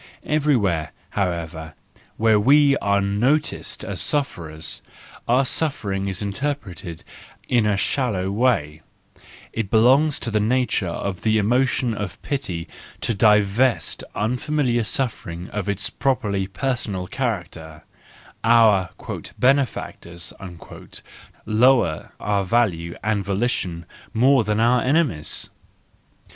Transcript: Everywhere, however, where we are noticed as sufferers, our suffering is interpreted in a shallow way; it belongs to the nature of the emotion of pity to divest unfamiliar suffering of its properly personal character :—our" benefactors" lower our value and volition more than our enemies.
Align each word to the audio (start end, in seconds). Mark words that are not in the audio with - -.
Everywhere, 0.25 0.93
however, 1.11 1.75
where 2.17 2.39
we 2.39 2.75
are 2.77 3.01
noticed 3.01 3.83
as 3.83 4.01
sufferers, 4.01 4.81
our 5.27 5.45
suffering 5.45 6.07
is 6.07 6.23
interpreted 6.23 7.03
in 7.47 7.67
a 7.67 7.77
shallow 7.77 8.31
way; 8.31 8.81
it 9.53 9.69
belongs 9.69 10.17
to 10.17 10.31
the 10.31 10.39
nature 10.39 10.87
of 10.89 11.21
the 11.21 11.37
emotion 11.37 11.93
of 11.93 12.19
pity 12.23 12.67
to 13.01 13.13
divest 13.13 14.03
unfamiliar 14.15 14.83
suffering 14.83 15.51
of 15.51 15.69
its 15.69 15.91
properly 15.91 16.47
personal 16.47 17.05
character 17.05 17.83
:—our" 18.43 18.89
benefactors" 19.37 20.33
lower 21.45 22.11
our 22.19 22.43
value 22.43 22.95
and 23.03 23.23
volition 23.23 23.85
more 24.15 24.43
than 24.43 24.59
our 24.59 24.81
enemies. 24.81 25.51